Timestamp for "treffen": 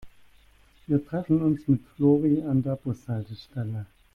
1.05-1.43